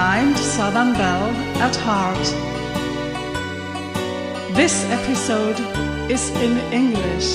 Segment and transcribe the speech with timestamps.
[0.00, 1.30] blind Southern Belle
[1.60, 2.26] at heart.
[4.56, 5.60] This episode
[6.10, 7.30] is in English.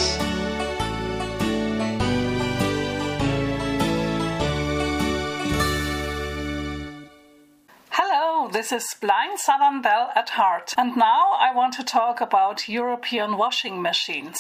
[7.92, 12.68] Hello, this is Blind Southern Belle at heart, and now I want to talk about
[12.68, 14.40] European washing machines.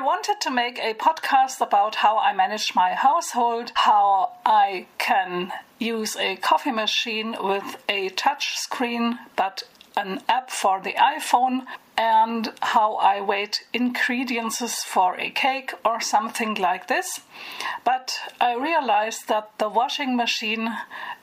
[0.00, 5.52] I wanted to make a podcast about how I manage my household, how I can
[5.78, 9.62] use a coffee machine with a touch screen but
[9.98, 11.66] an app for the iPhone,
[11.98, 17.20] and how I weight ingredients for a cake or something like this.
[17.84, 20.78] But I realized that the washing machine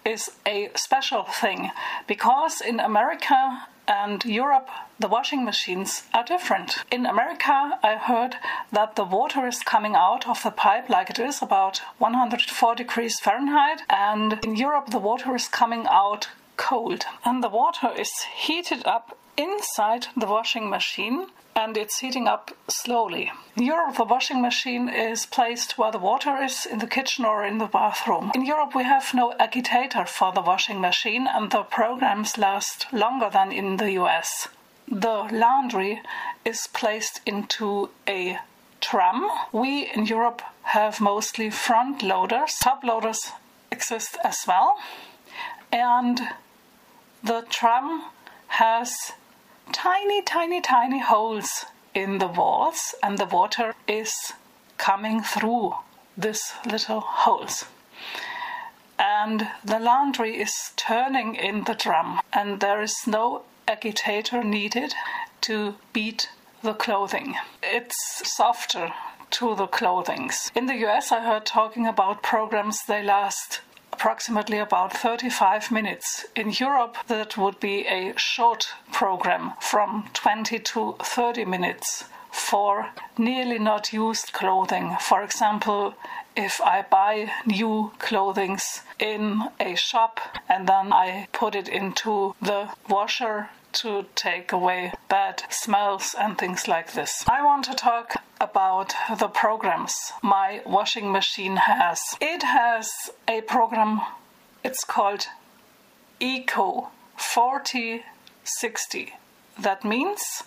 [0.05, 1.71] is a special thing
[2.05, 4.69] because in America and Europe
[4.99, 6.77] the washing machines are different.
[6.91, 8.37] In America, I heard
[8.71, 13.19] that the water is coming out of the pipe like it is about 104 degrees
[13.19, 17.05] Fahrenheit, and in Europe, the water is coming out cold.
[17.23, 23.31] And the water is heated up inside the washing machine and it's heating up slowly.
[23.55, 27.43] In Europe, the washing machine is placed where the water is in the kitchen or
[27.43, 28.31] in the bathroom.
[28.35, 33.29] In Europe, we have no agitator for the washing machine, and the programs last longer
[33.31, 34.49] than in the US.
[34.87, 36.01] The laundry
[36.45, 38.37] is placed into a
[38.79, 39.27] tram.
[39.51, 43.31] We in Europe have mostly front loaders, top loaders
[43.71, 44.77] exist as well,
[45.71, 46.21] and
[47.23, 48.03] the tram
[48.47, 48.93] has
[49.71, 54.13] tiny, tiny, tiny holes in the walls, and the water is
[54.77, 55.73] coming through
[56.17, 57.65] these little holes.
[58.99, 64.93] And the laundry is turning in the drum, and there is no agitator needed
[65.41, 66.29] to beat
[66.63, 67.35] the clothing.
[67.61, 67.95] It's
[68.35, 68.93] softer
[69.31, 70.51] to the clothings.
[70.55, 73.61] In the US, I heard talking about programs they last
[73.97, 76.25] approximately about 35 minutes.
[76.35, 83.57] In Europe, that would be a short program from 20 to 30 minutes for nearly
[83.57, 84.95] not used clothing.
[85.01, 85.95] For example,
[86.35, 88.59] if I buy new clothing
[88.99, 95.43] in a shop and then I put it into the washer to take away bad
[95.49, 97.23] smells and things like this.
[97.27, 99.93] I want to talk about the programs
[100.23, 101.99] my washing machine has.
[102.19, 102.89] It has
[103.27, 104.01] a program,
[104.63, 105.27] it's called
[106.19, 109.13] Eco 4060.
[109.59, 110.43] That means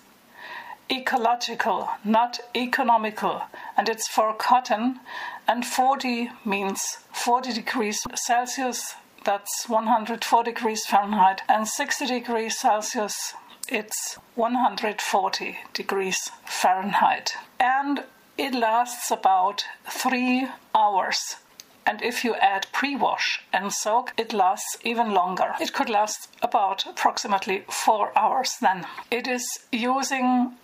[0.90, 3.42] ecological, not economical,
[3.76, 5.00] and it's for cotton.
[5.46, 6.80] And 40 means
[7.12, 8.94] 40 degrees Celsius,
[9.25, 13.34] that's 104 degrees Fahrenheit, and 60 degrees Celsius,
[13.69, 17.32] it's 140 degrees Fahrenheit.
[17.58, 18.04] And
[18.36, 21.36] it lasts about three hours.
[21.86, 25.54] And if you add pre wash and soak, it lasts even longer.
[25.60, 28.87] It could last about approximately four hours then.
[29.10, 30.54] It is using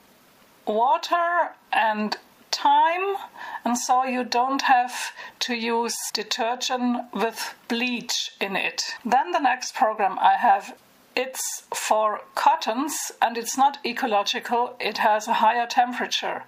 [0.67, 2.17] water and
[2.51, 3.17] time,
[3.65, 8.83] and so you don't have to use detergent with bleach in it.
[9.05, 10.77] Then the next program I have
[11.17, 16.45] it's for cottons and it's not ecological, it has a higher temperature.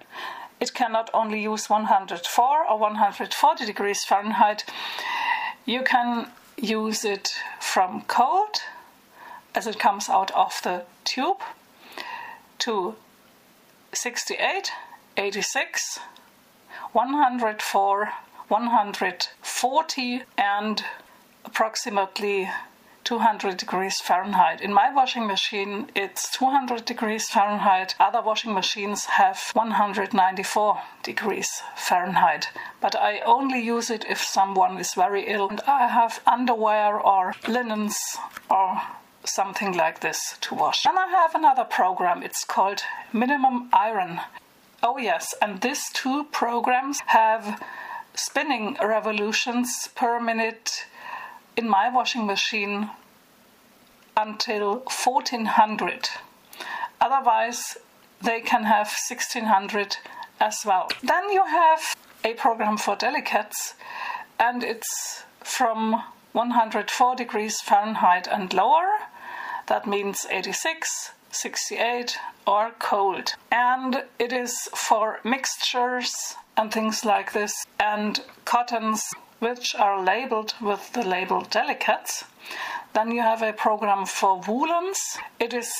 [0.59, 4.65] It can not only use 104 or 140 degrees Fahrenheit,
[5.65, 8.61] you can use it from cold
[9.55, 11.41] as it comes out of the tube
[12.59, 12.95] to
[13.93, 14.71] 68,
[15.19, 15.99] 86,
[16.93, 18.09] 104,
[18.47, 20.85] 140, and
[21.43, 22.49] approximately
[23.03, 24.61] 200 degrees Fahrenheit.
[24.61, 27.95] In my washing machine, it's 200 degrees Fahrenheit.
[27.99, 32.47] Other washing machines have 194 degrees Fahrenheit.
[32.79, 37.35] But I only use it if someone is very ill and I have underwear or
[37.45, 37.97] linens
[38.49, 38.81] or
[39.25, 40.85] something like this to wash.
[40.85, 42.23] And I have another program.
[42.23, 44.21] It's called Minimum Iron.
[44.81, 47.61] Oh, yes, and these two programs have
[48.15, 50.85] spinning revolutions per minute
[51.57, 52.89] in my washing machine
[54.15, 56.09] until 1400.
[57.01, 57.77] Otherwise,
[58.21, 59.97] they can have 1600
[60.39, 60.87] as well.
[61.03, 63.75] Then you have a program for delicates,
[64.39, 68.87] and it's from 104 degrees Fahrenheit and lower.
[69.67, 72.17] That means 86, 68,
[72.47, 73.33] or cold.
[73.51, 79.03] And it is for mixtures and things like this, and cottons
[79.39, 82.25] which are labeled with the label delicates.
[82.93, 84.99] Then you have a program for woolens.
[85.39, 85.71] It is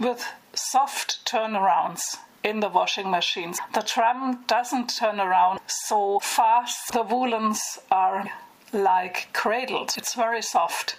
[0.00, 2.02] with soft turnarounds
[2.42, 3.58] in the washing machines.
[3.74, 6.92] The tram doesn't turn around so fast.
[6.92, 7.60] The woolens
[7.90, 8.30] are
[8.72, 9.94] like cradled.
[9.96, 10.96] It's very soft.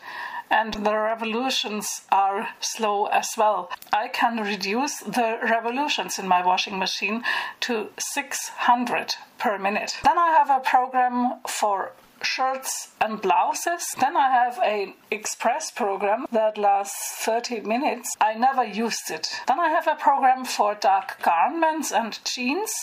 [0.50, 3.70] And the revolutions are slow as well.
[3.94, 7.24] I can reduce the revolutions in my washing machine
[7.62, 9.98] to 600 per minute.
[10.04, 11.92] Then I have a program for
[12.22, 13.86] shirts and blouses.
[14.00, 18.16] Then I have an express program that lasts 30 minutes.
[18.20, 19.28] I never used it.
[19.48, 22.74] Then I have a program for dark garments and jeans.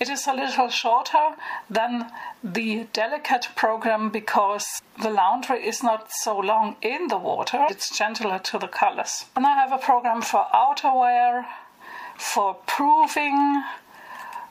[0.00, 1.36] It is a little shorter
[1.68, 2.10] than
[2.42, 7.66] the delicate program because the laundry is not so long in the water.
[7.68, 9.26] It's gentler to the colors.
[9.36, 11.44] And I have a program for outerwear,
[12.16, 13.62] for proving,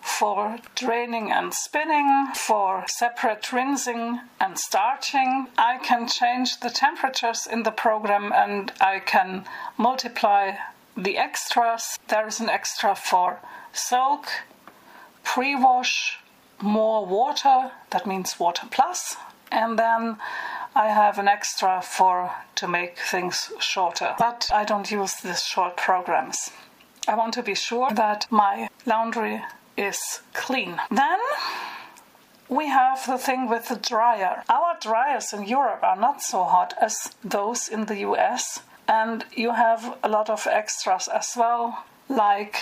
[0.02, 5.48] for draining and spinning, for separate rinsing and starching.
[5.58, 9.46] I can change the temperatures in the program and I can
[9.78, 10.58] multiply
[10.96, 11.98] the extras.
[12.08, 13.40] There is an extra for
[13.74, 14.28] soak,
[15.34, 16.18] pre wash,
[16.60, 19.16] more water, that means water plus,
[19.52, 20.18] and then
[20.76, 24.16] I have an extra for to make things shorter.
[24.18, 26.50] But I don't use these short programs.
[27.08, 29.44] I want to be sure that my laundry
[29.78, 30.00] is
[30.34, 30.82] clean.
[30.90, 31.20] Then
[32.50, 34.44] we have the thing with the dryer.
[34.50, 39.52] Our dryers in Europe are not so hot as those in the US, and you
[39.52, 42.58] have a lot of extras as well, like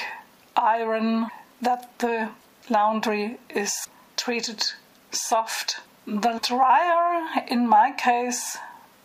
[0.57, 1.27] iron,
[1.61, 2.29] that the
[2.69, 4.63] laundry is treated
[5.11, 5.79] soft.
[6.05, 8.57] The dryer, in my case,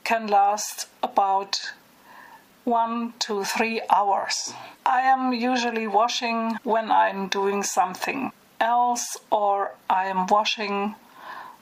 [0.04, 1.72] can last about
[2.64, 4.54] one to three hours.
[4.86, 10.94] I am usually washing when I'm doing something else, or I am washing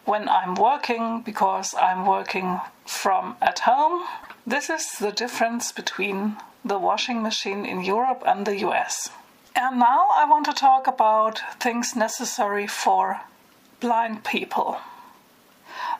[0.04, 4.04] when I'm working because I'm working from at home.
[4.46, 9.10] This is the difference between the washing machine in Europe and the US.
[9.54, 13.20] And now I want to talk about things necessary for
[13.80, 14.78] blind people.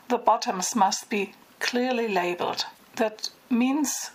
[0.09, 2.67] The bottoms must be clearly labeled.
[2.97, 4.11] That means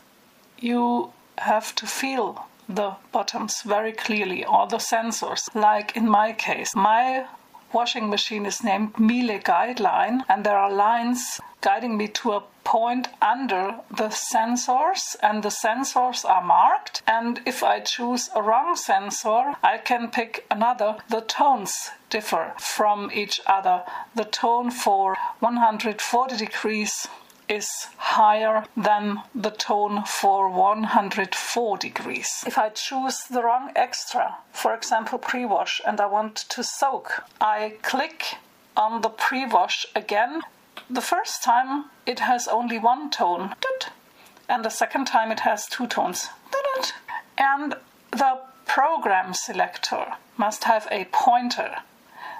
[0.59, 5.53] you have to feel the bottoms very clearly or the sensors.
[5.53, 7.27] Like in my case, my
[7.75, 13.09] washing machine is named Miele Guideline, and there are lines guiding me to a point
[13.21, 17.03] under the sensors, and the sensors are marked.
[17.05, 20.95] And if I choose a wrong sensor, I can pick another.
[21.09, 23.83] The tones differ from each other.
[24.15, 27.07] The tone for 140 degrees
[27.47, 32.43] is higher than the tone for 104 degrees.
[32.45, 37.23] If I choose the wrong extra, for example pre wash, and I want to soak,
[37.39, 38.35] I click
[38.75, 40.41] on the pre wash again.
[40.89, 43.55] The first time it has only one tone,
[44.47, 46.29] and the second time it has two tones.
[47.37, 47.75] And
[48.11, 51.77] the program selector must have a pointer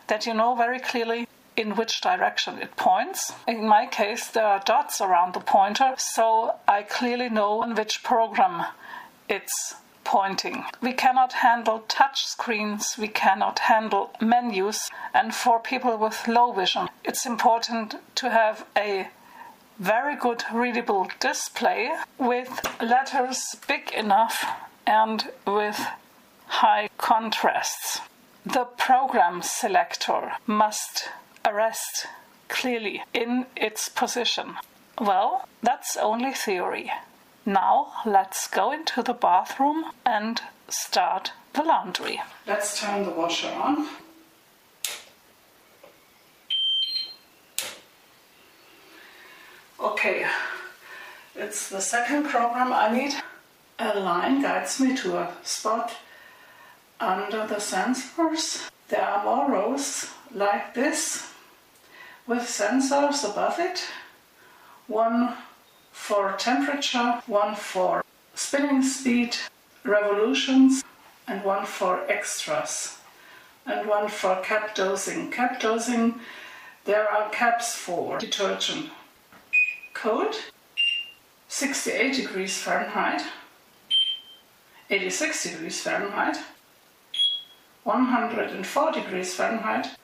[0.08, 1.25] that you know very clearly
[1.57, 3.34] in which direction it points.
[3.48, 8.04] In my case, there are dots around the pointer, so I clearly know on which
[8.04, 8.66] program
[9.30, 10.63] it's pointing.
[10.81, 16.90] We cannot handle touch screens, we cannot handle menus, and for people with low vision,
[17.04, 19.10] it's important to have a
[19.80, 22.50] very good readable display with
[22.81, 24.46] letters big enough
[24.88, 25.86] and with
[26.48, 28.00] high contrasts.
[28.46, 31.10] The program selector must
[31.45, 32.07] arrest
[32.47, 34.55] clearly in its position.
[35.00, 36.91] Well, that's only theory.
[37.46, 42.22] Now let's go into the bathroom and start the laundry.
[42.48, 43.88] Let's turn the washer on.
[49.79, 50.25] Okay,
[51.36, 53.13] it's the second program I need.
[53.77, 55.96] A line guides me to a spot
[57.00, 58.70] under the sensors.
[58.88, 61.35] There are more rows like this
[62.27, 63.86] with sensors above it.
[64.88, 65.36] One
[65.91, 68.03] for temperature, one for
[68.34, 69.36] spinning speed,
[69.84, 70.84] revolutions,
[71.27, 72.98] and one for extras,
[73.65, 75.32] and one for cap dosing.
[75.32, 76.20] Cap dosing,
[76.86, 78.89] there are caps for detergent.
[79.94, 80.36] Cold,
[81.48, 83.24] 68 degrees Fahrenheit,
[84.89, 86.38] 86 degrees Fahrenheit,
[87.84, 89.96] 104 degrees Fahrenheit,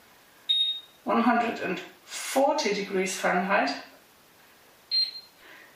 [2.12, 3.70] 140 degrees Fahrenheit,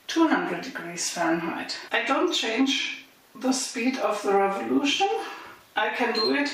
[0.05, 1.75] 200 degrees Fahrenheit.
[1.91, 5.09] I don't change the speed of the revolution.
[5.75, 6.49] I can do it,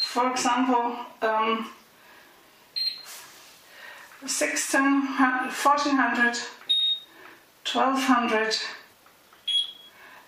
[0.00, 1.70] for example, um,
[4.26, 6.38] 16, 1400,
[7.70, 8.56] 1200,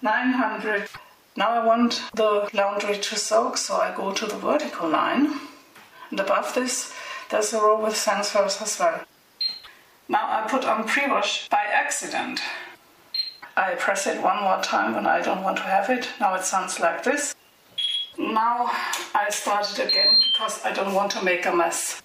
[0.02, 0.88] 900.
[1.34, 5.32] Now I want the laundry to soak, so I go to the vertical line.
[6.10, 6.92] And above this,
[7.32, 9.00] there's a row with sensors as well.
[10.06, 12.40] Now I put on pre-wash by accident.
[13.56, 16.08] I press it one more time when I don't want to have it.
[16.20, 17.34] Now it sounds like this.
[18.18, 18.70] Now
[19.14, 22.02] I start it again because I don't want to make a mess.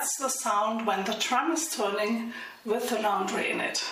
[0.00, 2.32] That's the sound when the tram is turning
[2.64, 3.84] with the laundry in it.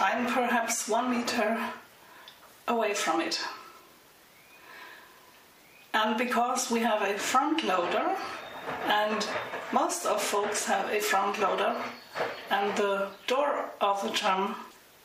[0.00, 1.56] I'm perhaps one meter
[2.66, 3.40] away from it.
[5.94, 8.16] And because we have a front loader,
[8.86, 9.24] and
[9.70, 11.76] most of folks have a front loader,
[12.50, 14.56] and the door of the tram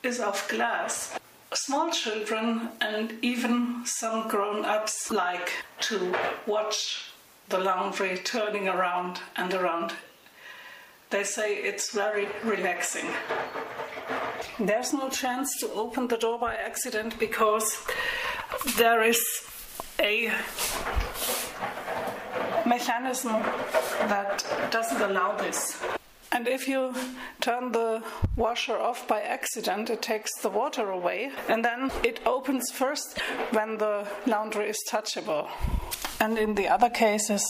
[0.01, 1.19] is of glass,
[1.53, 5.51] small children and even some grown ups like
[5.81, 6.13] to
[6.45, 7.11] watch
[7.49, 9.93] the laundry turning around and around.
[11.09, 13.07] They say it's very relaxing.
[14.59, 17.77] There's no chance to open the door by accident because
[18.75, 19.23] there is
[19.99, 20.31] a
[22.65, 23.41] mechanism
[24.09, 25.81] that doesn't allow this.
[26.37, 26.93] And if you
[27.41, 28.03] turn the
[28.35, 33.17] washer off by accident, it takes the water away, and then it opens first
[33.49, 35.49] when the laundry is touchable.
[36.21, 37.43] And in the other cases,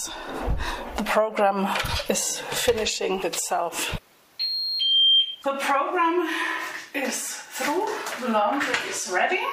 [0.95, 1.67] the program
[2.07, 3.99] is finishing itself.
[5.43, 6.29] The program
[6.95, 7.87] is through,
[8.21, 9.43] the laundry is ready.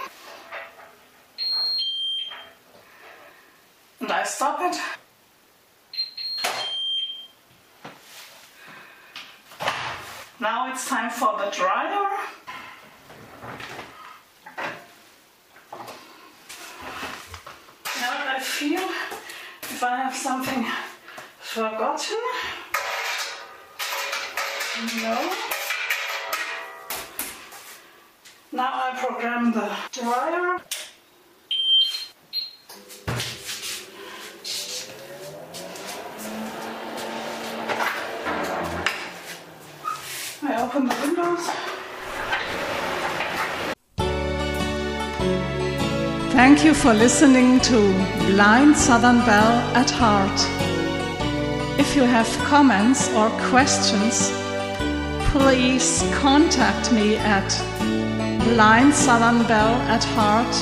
[3.99, 4.81] And I stop it
[10.45, 12.07] Now it's time for the dryer.
[17.99, 18.83] Now I feel
[19.63, 20.67] if I have something
[21.39, 22.19] forgotten.
[25.01, 25.33] No.
[28.53, 30.74] Now I program the dryer.
[40.75, 41.49] Open the windows.
[46.33, 47.79] Thank you for listening to
[48.33, 50.41] Blind Southern Belle at Heart.
[51.79, 54.31] If you have comments or questions,
[55.31, 57.49] please contact me at
[58.47, 60.55] blindsouthernbelle at heart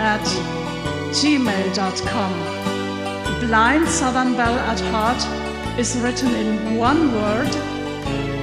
[0.00, 0.26] at
[1.20, 2.32] gmail.com.
[3.46, 7.54] Blind Southern Belle at Heart is written in one word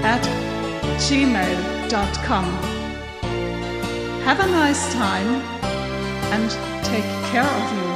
[0.04, 0.47] at
[0.98, 2.46] gmail.com.
[4.26, 5.28] Have a nice time
[6.34, 6.50] and
[6.84, 7.87] take care of you.